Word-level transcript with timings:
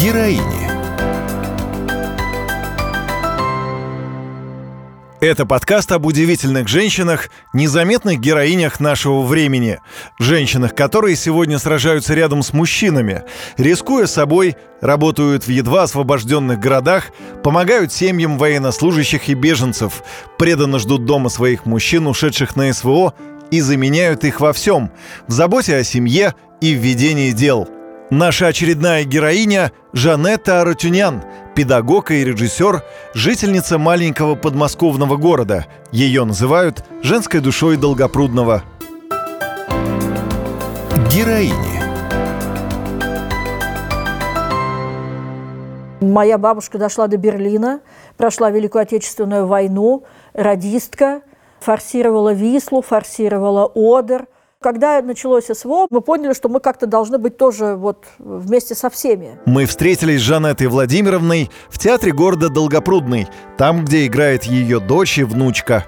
Героини. 0.00 0.42
Это 5.20 5.44
подкаст 5.44 5.90
об 5.90 6.06
удивительных 6.06 6.68
женщинах, 6.68 7.30
незаметных 7.52 8.20
героинях 8.20 8.78
нашего 8.78 9.22
времени. 9.22 9.80
Женщинах, 10.20 10.76
которые 10.76 11.16
сегодня 11.16 11.58
сражаются 11.58 12.14
рядом 12.14 12.44
с 12.44 12.52
мужчинами, 12.52 13.24
рискуя 13.56 14.06
собой, 14.06 14.56
работают 14.80 15.48
в 15.48 15.50
едва 15.50 15.82
освобожденных 15.82 16.60
городах, 16.60 17.06
помогают 17.42 17.92
семьям 17.92 18.38
военнослужащих 18.38 19.28
и 19.28 19.34
беженцев, 19.34 20.04
преданно 20.38 20.78
ждут 20.78 21.06
дома 21.06 21.28
своих 21.28 21.66
мужчин, 21.66 22.06
ушедших 22.06 22.54
на 22.54 22.72
СВО, 22.72 23.14
и 23.50 23.60
заменяют 23.60 24.22
их 24.22 24.38
во 24.40 24.52
всем– 24.52 24.92
в 25.26 25.32
заботе 25.32 25.74
о 25.74 25.82
семье 25.82 26.34
и 26.60 26.76
в 26.76 26.78
ведении 26.78 27.32
дел– 27.32 27.68
Наша 28.10 28.46
очередная 28.46 29.04
героиня– 29.04 29.70
Жанетта 29.92 30.62
Аратюнян, 30.62 31.22
педагог 31.54 32.10
и 32.10 32.24
режиссер, 32.24 32.82
жительница 33.12 33.76
маленького 33.76 34.34
подмосковного 34.34 35.16
города. 35.16 35.66
Ее 35.92 36.24
называют 36.24 36.82
женской 37.02 37.40
душой 37.40 37.76
Долгопрудного. 37.76 38.62
Героини. 41.12 41.52
Моя 46.00 46.38
бабушка 46.38 46.78
дошла 46.78 47.08
до 47.08 47.18
Берлина, 47.18 47.80
прошла 48.16 48.50
Великую 48.50 48.82
Отечественную 48.82 49.46
войну, 49.46 50.04
радистка, 50.32 51.20
форсировала 51.60 52.32
Вислу, 52.32 52.80
форсировала 52.80 53.70
Одер– 53.74 54.28
когда 54.60 55.00
началось 55.02 55.46
СВО, 55.46 55.86
мы 55.90 56.00
поняли, 56.00 56.32
что 56.32 56.48
мы 56.48 56.60
как-то 56.60 56.86
должны 56.86 57.18
быть 57.18 57.36
тоже 57.36 57.76
вот 57.76 58.06
вместе 58.18 58.74
со 58.74 58.90
всеми. 58.90 59.38
Мы 59.46 59.66
встретились 59.66 60.20
с 60.20 60.24
Жанетой 60.24 60.66
Владимировной 60.66 61.50
в 61.68 61.78
театре 61.78 62.12
города 62.12 62.48
Долгопрудный, 62.48 63.28
там, 63.56 63.84
где 63.84 64.06
играет 64.06 64.44
ее 64.44 64.80
дочь 64.80 65.18
и 65.18 65.24
внучка. 65.24 65.86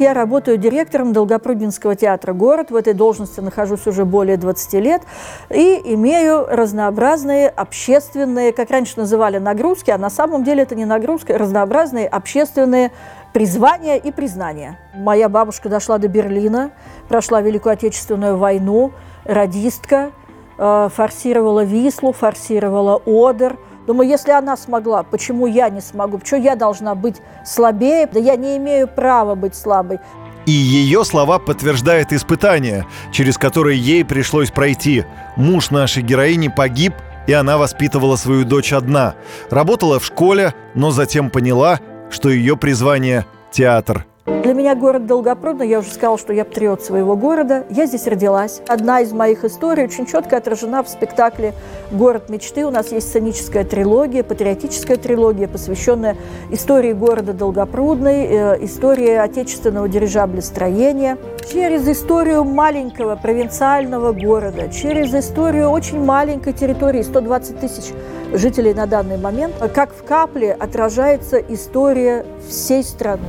Я 0.00 0.14
работаю 0.14 0.56
директором 0.56 1.12
Долгопруднинского 1.12 1.94
театра 1.94 2.32
«Город». 2.32 2.70
В 2.70 2.76
этой 2.76 2.94
должности 2.94 3.40
нахожусь 3.40 3.86
уже 3.86 4.06
более 4.06 4.38
20 4.38 4.72
лет. 4.80 5.02
И 5.50 5.78
имею 5.84 6.46
разнообразные 6.46 7.50
общественные, 7.50 8.54
как 8.54 8.70
раньше 8.70 8.94
называли, 8.96 9.36
нагрузки, 9.36 9.90
а 9.90 9.98
на 9.98 10.08
самом 10.08 10.42
деле 10.42 10.62
это 10.62 10.74
не 10.74 10.86
нагрузка, 10.86 11.36
разнообразные 11.36 12.08
общественные 12.08 12.92
призвания 13.34 13.96
и 13.96 14.10
признания. 14.10 14.78
Моя 14.94 15.28
бабушка 15.28 15.68
дошла 15.68 15.98
до 15.98 16.08
Берлина, 16.08 16.70
прошла 17.10 17.42
Великую 17.42 17.74
Отечественную 17.74 18.38
войну, 18.38 18.92
радистка, 19.24 20.12
э, 20.56 20.88
форсировала 20.94 21.62
Вислу, 21.62 22.12
форсировала 22.12 23.02
Одер. 23.04 23.58
Думаю, 23.86 24.08
если 24.08 24.30
она 24.30 24.56
смогла, 24.56 25.02
почему 25.02 25.46
я 25.46 25.68
не 25.70 25.80
смогу? 25.80 26.18
Почему 26.18 26.42
я 26.42 26.56
должна 26.56 26.94
быть 26.94 27.16
слабее? 27.44 28.06
Да 28.06 28.20
я 28.20 28.36
не 28.36 28.56
имею 28.56 28.88
права 28.88 29.34
быть 29.34 29.54
слабой. 29.54 29.98
И 30.46 30.52
ее 30.52 31.04
слова 31.04 31.38
подтверждает 31.38 32.12
испытание, 32.12 32.86
через 33.12 33.38
которое 33.38 33.74
ей 33.74 34.04
пришлось 34.04 34.50
пройти. 34.50 35.04
Муж 35.36 35.70
нашей 35.70 36.02
героини 36.02 36.48
погиб, 36.48 36.94
и 37.26 37.32
она 37.32 37.58
воспитывала 37.58 38.16
свою 38.16 38.44
дочь 38.44 38.72
одна. 38.72 39.14
Работала 39.50 40.00
в 40.00 40.04
школе, 40.04 40.54
но 40.74 40.90
затем 40.90 41.30
поняла, 41.30 41.78
что 42.10 42.30
ее 42.30 42.56
призвание– 42.56 43.26
театр. 43.50 44.06
Для 44.30 44.54
меня 44.54 44.74
город 44.74 45.06
Долгопрудный, 45.06 45.68
я 45.68 45.80
уже 45.80 45.90
сказала, 45.90 46.16
что 46.16 46.32
я 46.32 46.46
патриот 46.46 46.82
своего 46.82 47.14
города. 47.14 47.66
Я 47.68 47.84
здесь 47.84 48.06
родилась. 48.06 48.62
Одна 48.68 49.00
из 49.00 49.12
моих 49.12 49.44
историй 49.44 49.84
очень 49.84 50.06
четко 50.06 50.38
отражена 50.38 50.82
в 50.82 50.88
спектакле 50.88 51.52
«Город 51.90 52.30
мечты». 52.30 52.64
У 52.64 52.70
нас 52.70 52.90
есть 52.90 53.10
сценическая 53.10 53.64
трилогия, 53.64 54.22
патриотическая 54.22 54.96
трилогия, 54.96 55.46
посвященная 55.46 56.16
истории 56.50 56.94
города 56.94 57.34
Долгопрудный, 57.34 58.26
э, 58.26 58.64
истории 58.64 59.10
отечественного 59.10 59.88
дирижаблестроения. 59.90 61.18
Через 61.52 61.86
историю 61.86 62.44
маленького 62.44 63.16
провинциального 63.16 64.12
города, 64.12 64.68
через 64.68 65.12
историю 65.12 65.68
очень 65.68 66.02
маленькой 66.02 66.54
территории, 66.54 67.02
120 67.02 67.60
тысяч 67.60 67.92
жителей 68.32 68.72
на 68.72 68.86
данный 68.86 69.18
момент, 69.18 69.54
как 69.74 69.92
в 69.92 70.02
капле 70.02 70.52
отражается 70.52 71.38
история 71.38 72.24
всей 72.48 72.82
страны. 72.82 73.26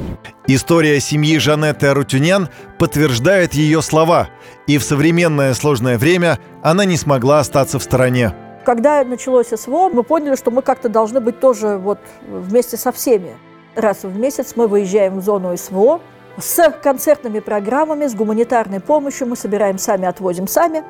История 0.53 0.99
семьи 0.99 1.37
Жанетты 1.37 1.87
Арутюнян 1.87 2.49
подтверждает 2.77 3.53
ее 3.53 3.81
слова, 3.81 4.27
и 4.67 4.77
в 4.77 4.83
современное 4.83 5.53
сложное 5.53 5.97
время 5.97 6.39
она 6.61 6.83
не 6.83 6.97
смогла 6.97 7.39
остаться 7.39 7.79
в 7.79 7.83
стороне. 7.83 8.33
Когда 8.65 9.01
началось 9.05 9.47
СВО, 9.47 9.87
мы 9.87 10.03
поняли, 10.03 10.35
что 10.35 10.51
мы 10.51 10.61
как-то 10.61 10.89
должны 10.89 11.21
быть 11.21 11.39
тоже 11.39 11.77
вот 11.77 11.99
вместе 12.27 12.75
со 12.75 12.91
всеми. 12.91 13.37
Раз 13.75 14.03
в 14.03 14.13
месяц 14.17 14.57
мы 14.57 14.67
выезжаем 14.67 15.19
в 15.19 15.23
зону 15.23 15.55
СВО 15.55 16.01
с 16.37 16.69
концертными 16.83 17.39
программами, 17.39 18.07
с 18.07 18.13
гуманитарной 18.13 18.81
помощью. 18.81 19.27
Мы 19.27 19.37
собираем 19.37 19.77
сами, 19.77 20.05
отвозим 20.05 20.49
сами. 20.49 20.83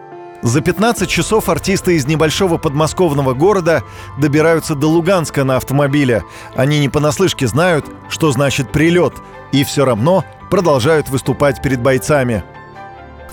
За 0.44 0.62
15 0.62 1.08
часов 1.08 1.50
артисты 1.50 1.96
из 1.96 2.08
небольшого 2.08 2.58
подмосковного 2.58 3.34
города 3.34 3.84
добираются 4.18 4.74
до 4.74 4.88
Луганска 4.88 5.44
на 5.44 5.58
автомобиле. 5.58 6.24
Они 6.56 6.80
не 6.80 6.90
понаслышке 6.90 7.46
знают, 7.46 7.86
что 8.10 8.32
значит 8.32 8.72
прилет, 8.72 9.14
и 9.52 9.64
все 9.64 9.86
равно 9.86 10.26
продолжают 10.50 11.10
выступать 11.10 11.62
перед 11.62 11.80
бойцами. 11.80 12.44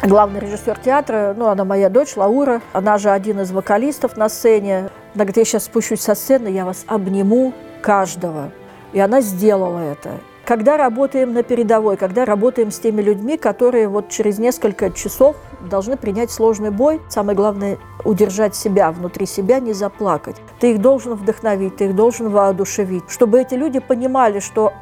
Главный 0.02 0.40
режиссер 0.40 0.78
театра, 0.78 1.34
ну, 1.36 1.48
она 1.48 1.64
моя 1.64 1.88
дочь, 1.88 2.14
Лаура, 2.14 2.60
она 2.72 2.98
же 2.98 3.10
один 3.10 3.40
из 3.40 3.50
вокалистов 3.52 4.16
на 4.16 4.28
сцене. 4.28 4.90
Она 5.14 5.24
говорит, 5.24 5.38
я 5.38 5.44
сейчас 5.46 5.64
спущусь 5.64 6.02
со 6.02 6.14
сцены, 6.14 6.48
я 6.48 6.66
вас 6.66 6.84
обниму 6.86 7.54
каждого. 7.80 8.52
И 8.92 9.00
она 9.00 9.22
сделала 9.22 9.78
это. 9.78 10.20
Когда 10.48 10.78
работаем 10.78 11.34
на 11.34 11.42
передовой, 11.42 11.98
когда 11.98 12.24
работаем 12.24 12.70
с 12.70 12.78
теми 12.78 13.02
людьми, 13.02 13.36
которые 13.36 13.86
вот 13.86 14.08
через 14.08 14.38
несколько 14.38 14.90
часов 14.90 15.36
должны 15.60 15.98
принять 15.98 16.30
сложный 16.30 16.70
бой. 16.70 17.02
Самое 17.10 17.36
главное– 17.36 17.76
удержать 18.04 18.56
себя, 18.56 18.90
внутри 18.90 19.26
себя 19.26 19.60
не 19.60 19.74
заплакать. 19.74 20.36
Ты 20.58 20.72
их 20.72 20.80
должен 20.80 21.16
вдохновить, 21.16 21.76
ты 21.76 21.88
их 21.88 21.94
должен 21.94 22.30
воодушевить, 22.30 23.04
чтобы 23.10 23.42
эти 23.42 23.56
люди 23.56 23.78
понимали, 23.78 24.40
что 24.40 24.72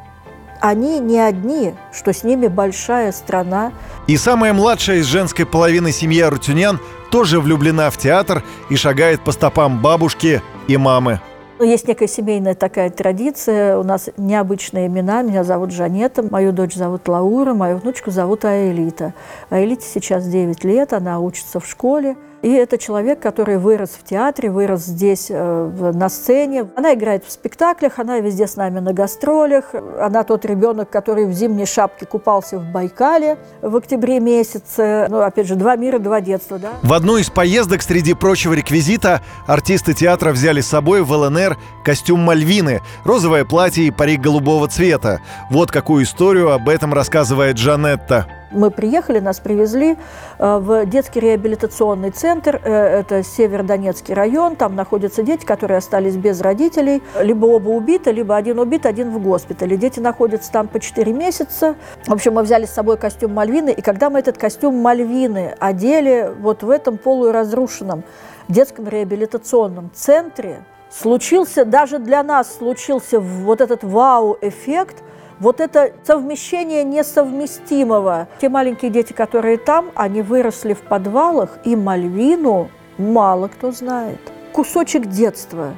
они 0.61 1.01
не 1.01 1.19
одни, 1.19 1.75
что 1.93 2.13
с 2.13 2.23
ними 2.23 2.47
большая 2.47 3.11
страна. 3.11 3.73
И 4.07 4.17
самая 4.17 4.53
младшая 4.53 4.99
из 4.99 5.07
женской 5.07 5.47
половины 5.47 5.91
семьи 5.91 6.21
Арутюнян 6.21 6.79
тоже 7.11 7.41
влюблена 7.41 7.91
в 7.91 7.97
театр 7.97 8.45
и 8.71 8.77
шагает 8.77 9.21
по 9.21 9.33
стопам 9.33 9.83
бабушки 9.83 10.43
и 10.69 10.77
мамы. 10.77 11.19
Ну, 11.59 11.65
есть 11.65 11.89
некая 11.89 12.07
семейная 12.07 12.55
такая 12.55 12.91
традиция. 12.91 13.79
У 13.79 13.83
нас 13.83 14.11
необычные 14.19 14.89
имена. 14.89 15.23
Меня 15.23 15.43
зовут 15.43 15.71
Жанета, 15.73 16.23
мою 16.23 16.53
дочь 16.53 16.75
зовут 16.75 17.09
Лаура, 17.09 17.55
мою 17.55 17.79
внучку 17.79 18.11
зовут 18.11 18.45
Аэлита. 18.45 19.15
Аэлите 19.49 19.87
сейчас 19.87 20.27
9 20.27 20.65
лет, 20.65 20.93
она 20.93 21.19
учится 21.19 21.59
в 21.59 21.67
школе. 21.67 22.17
И 22.47 22.53
это 22.53 22.79
человек, 22.79 23.19
который 23.19 23.59
вырос 23.59 23.99
в 24.01 24.05
театре, 24.05 24.53
вырос 24.53 24.85
здесь 24.85 25.27
э, 25.31 25.91
на 25.93 26.09
сцене. 26.09 26.69
Она 26.77 26.95
играет 26.95 27.25
в 27.25 27.33
спектаклях, 27.33 27.99
она 27.99 28.21
везде 28.21 28.47
с 28.47 28.55
нами 28.55 28.79
на 28.79 28.93
гастролях. 28.93 29.75
Она 30.01 30.23
тот 30.23 30.45
ребенок, 30.45 30.89
который 30.89 31.27
в 31.27 31.33
зимней 31.33 31.67
шапке 31.67 32.07
купался 32.07 32.61
в 32.61 32.71
Байкале 32.71 33.37
в 33.63 33.75
октябре 33.75 34.21
месяце. 34.21 35.09
Ну, 35.11 35.23
опять 35.23 35.49
же, 35.49 35.57
два 35.57 35.75
мира, 35.75 35.99
два 35.99 36.21
детства, 36.21 36.61
да? 36.61 36.75
В 36.85 36.93
одну 36.93 37.17
из 37.17 37.31
поездок 37.31 37.83
среди 37.83 38.15
прочего 38.15 38.53
реквизита 38.53 39.23
артисты 39.49 39.93
театра 39.93 40.31
взяли 40.31 40.61
с 40.61 40.69
собой 40.69 41.03
в 41.03 41.11
ЛНР 41.11 41.57
костюм 41.85 42.21
Мальвины, 42.21 42.81
розовое 43.03 43.45
платье 43.45 43.87
и 43.87 43.91
парик 43.91 44.21
голубого 44.21 44.69
цвета. 44.69 45.21
Вот 45.51 45.73
какую 45.73 46.05
историю 46.05 46.53
об 46.53 46.69
этом 46.69 46.95
рассказывает 46.95 47.59
Жанетта. 47.59 48.36
Мы 48.53 48.71
приехали, 48.71 49.19
нас 49.19 49.41
привезли 49.41 49.97
э, 50.39 50.59
в 50.59 50.87
детский 50.87 51.19
реабилитационный 51.19 52.11
центр. 52.11 52.61
Э, 52.63 53.01
это 53.01 53.25
Северодонецкий 53.25 54.15
район. 54.15 54.55
Там 54.55 54.77
находятся 54.77 55.25
дети, 55.25 55.45
которые 55.45 55.79
остались 55.79 56.17
без 56.17 56.41
родителей. 56.41 57.03
Либо 57.21 57.47
оба 57.47 57.71
убиты, 57.71 58.13
либо 58.13 58.37
один 58.37 58.61
убит, 58.61 58.87
один 58.87 59.11
в 59.11 59.21
госпитале. 59.21 59.77
Дети 59.77 59.99
находятся 59.99 60.53
там 60.53 60.69
по 60.69 60.79
4 60.79 61.13
месяца. 61.13 61.75
В 62.07 62.13
общем, 62.13 62.35
мы 62.35 62.43
взяли 62.43 62.67
с 62.67 62.71
собой 62.71 62.97
костюм 62.97 63.35
Мальвины. 63.35 63.71
И 63.71 63.83
когда 63.83 64.11
мы 64.11 64.21
этот 64.21 64.39
костюм 64.39 64.77
Мальвины 64.77 65.57
одели 65.59 66.31
вот 66.39 66.63
в 66.63 66.71
этом 66.71 66.99
полуразрушенном 66.99 68.05
детском 68.49 68.87
реабилитационном 68.87 69.91
центре, 69.93 70.63
случился, 70.89 71.65
даже 71.65 71.99
для 71.99 72.23
нас 72.23 72.59
случился 72.59 73.19
вот 73.19 73.61
этот 73.61 73.83
вау-эффект– 73.83 75.03
вот 75.41 75.61
это 75.61 75.93
совмещение 76.05 76.85
несовместимого. 76.85 78.29
Те 78.41 78.49
маленькие 78.49 78.91
дети, 78.91 79.13
которые 79.13 79.59
там, 79.59 79.91
они 79.95 80.23
выросли 80.23 80.75
в 80.75 80.81
подвалах, 80.81 81.59
и 81.65 81.77
Мальвину 81.77 82.71
мало 82.99 83.49
кто 83.49 83.73
знает. 83.73 84.21
Кусочек 84.53 85.07
детства, 85.07 85.75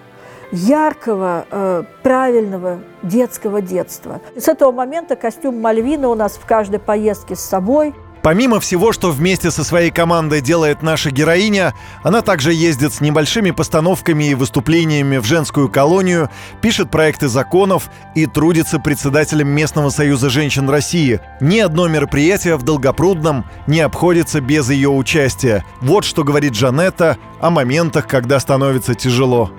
яркого, 0.53 1.47
э, 1.51 1.83
правильного 2.03 2.79
детского 3.03 3.61
детства. 3.61 4.21
С 4.37 4.49
этого 4.49 4.73
момента 4.73 5.17
костюм 5.17 5.61
Мальвины 5.61 6.07
у 6.07 6.15
нас 6.15 6.33
в 6.37 6.47
каждой 6.47 6.79
поездке 6.79 7.35
с 7.35 7.41
собой. 7.41 7.95
Помимо 8.23 8.61
всего, 8.61 8.93
что 8.93 9.11
вместе 9.11 9.51
со 9.51 9.65
своей 9.65 9.91
командой 9.91 10.41
делает 10.41 10.83
наша 10.83 11.11
героиня, 11.11 11.75
она 12.03 12.21
также 12.23 12.53
ездит 12.53 12.93
с 12.93 13.01
небольшими 13.01 13.51
постановками 13.53 14.25
и 14.25 14.35
выступлениями 14.35 15.19
в 15.19 15.25
женскую 15.25 15.69
колонию, 15.69 16.29
пишет 16.61 16.91
проекты 16.91 17.29
законов 17.29 17.91
и 18.15 18.27
трудится 18.27 18.79
председателем 18.79 19.49
Местного 19.49 19.91
союза 19.91 20.31
женщин 20.31 20.69
России. 20.69 21.21
Ни 21.41 21.59
одно 21.59 21.89
мероприятие 21.89 22.57
в 22.57 22.63
Долгопрудном 22.63 23.45
не 23.67 23.81
обходится 23.81 24.41
без 24.41 24.69
ее 24.71 24.89
участия. 24.89 25.65
Вот 25.81 26.05
что 26.05 26.25
говорит 26.25 26.55
Жанетта 26.55 27.19
о 27.41 27.51
моментах, 27.51 28.07
когда 28.07 28.41
становится 28.41 28.95
тяжело. 28.95 29.51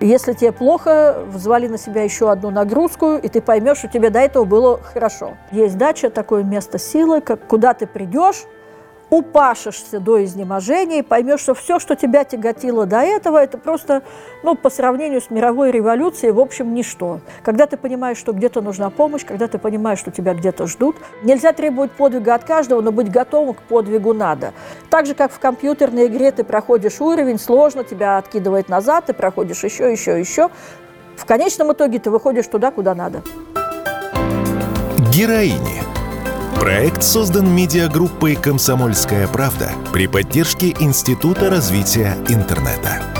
Если 0.00 0.34
тебе 0.34 0.52
плохо, 0.52 1.24
взвали 1.26 1.68
на 1.68 1.78
себя 1.78 2.02
еще 2.02 2.30
одну 2.30 2.50
нагрузку, 2.50 3.14
и 3.14 3.28
ты 3.28 3.40
поймешь, 3.40 3.78
что 3.78 3.88
тебе 3.88 4.10
до 4.10 4.18
этого 4.18 4.44
было 4.44 4.78
хорошо. 4.78 5.38
Есть 5.52 5.78
дача, 5.78 6.10
такое 6.10 6.42
место 6.42 6.78
силы, 6.78 7.22
как, 7.22 7.46
куда 7.46 7.72
ты 7.72 7.86
придешь, 7.86 8.44
упашешься 9.10 10.00
до 10.00 10.24
изнеможения 10.24 10.98
и 10.98 11.02
поймешь, 11.02 11.40
что 11.40 11.54
все, 11.54 11.78
что 11.78 11.94
тебя 11.94 12.24
тяготило 12.24 12.86
до 12.86 13.00
этого, 13.00 13.42
это 13.42 13.56
просто, 13.58 14.02
ну, 14.42 14.56
по 14.56 14.70
сравнению 14.70 15.20
с 15.20 15.30
мировой 15.30 15.70
революцией, 15.70 16.32
в 16.32 16.40
общем, 16.40 16.74
ничто. 16.74 17.20
Когда 17.44 17.66
ты 17.66 17.76
понимаешь, 17.76 18.18
что 18.18 18.32
где-то 18.32 18.60
нужна 18.60 18.90
помощь, 18.90 19.24
когда 19.24 19.46
ты 19.46 19.58
понимаешь, 19.58 19.98
что 19.98 20.10
тебя 20.10 20.34
где-то 20.34 20.66
ждут, 20.66 20.96
нельзя 21.22 21.52
требовать 21.52 21.92
подвига 21.92 22.34
от 22.34 22.44
каждого, 22.44 22.80
но 22.80 22.90
быть 22.90 23.10
готовым 23.10 23.54
к 23.54 23.62
подвигу 23.62 24.12
надо. 24.12 24.52
Так 24.90 25.06
же, 25.06 25.14
как 25.14 25.32
в 25.32 25.38
компьютерной 25.38 26.06
игре 26.06 26.32
ты 26.32 26.42
проходишь 26.42 27.00
уровень, 27.00 27.38
сложно, 27.38 27.84
тебя 27.84 28.18
откидывает 28.18 28.68
назад, 28.68 29.06
ты 29.06 29.12
проходишь 29.12 29.62
еще, 29.62 29.90
еще, 29.92 30.18
еще. 30.18 30.50
В 31.16 31.24
конечном 31.24 31.72
итоге 31.72 31.98
ты 31.98 32.10
выходишь 32.10 32.46
туда, 32.46 32.70
куда 32.70 32.94
надо. 32.94 33.22
Героини– 35.12 35.82
Проект 36.60 37.02
создан 37.02 37.54
медиагруппой 37.54 38.34
«Комсомольская 38.34 39.28
правда» 39.28 39.70
при 39.92 40.06
поддержке 40.06 40.74
Института 40.80 41.50
развития 41.50 42.16
интернета. 42.28 43.15